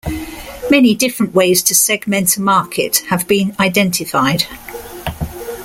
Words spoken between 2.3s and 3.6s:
a market have been